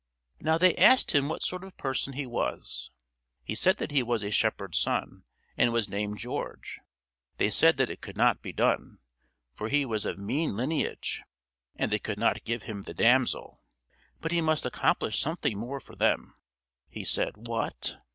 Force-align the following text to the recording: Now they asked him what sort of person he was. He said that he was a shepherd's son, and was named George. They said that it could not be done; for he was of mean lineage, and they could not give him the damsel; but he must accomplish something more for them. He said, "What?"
Now 0.39 0.57
they 0.57 0.75
asked 0.77 1.11
him 1.11 1.29
what 1.29 1.43
sort 1.43 1.63
of 1.63 1.77
person 1.77 2.13
he 2.13 2.25
was. 2.25 2.89
He 3.43 3.53
said 3.53 3.77
that 3.77 3.91
he 3.91 4.01
was 4.01 4.23
a 4.23 4.31
shepherd's 4.31 4.79
son, 4.79 5.25
and 5.55 5.71
was 5.71 5.87
named 5.87 6.17
George. 6.17 6.79
They 7.37 7.51
said 7.51 7.77
that 7.77 7.91
it 7.91 8.01
could 8.01 8.17
not 8.17 8.41
be 8.41 8.51
done; 8.51 8.97
for 9.53 9.69
he 9.69 9.85
was 9.85 10.07
of 10.07 10.17
mean 10.17 10.57
lineage, 10.57 11.21
and 11.75 11.91
they 11.91 11.99
could 11.99 12.17
not 12.17 12.43
give 12.45 12.63
him 12.63 12.81
the 12.81 12.95
damsel; 12.95 13.61
but 14.19 14.31
he 14.31 14.41
must 14.41 14.65
accomplish 14.65 15.19
something 15.21 15.55
more 15.55 15.79
for 15.79 15.95
them. 15.95 16.33
He 16.89 17.05
said, 17.05 17.33
"What?" 17.35 17.99